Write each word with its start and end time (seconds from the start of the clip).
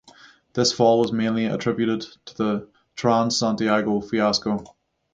This 0.53 0.73
fall 0.73 0.99
was 0.99 1.11
mainly 1.11 1.45
attributed 1.45 2.01
to 2.25 2.35
the 2.35 2.67
Transantiago 2.95 4.03
fiasco. 4.09 4.63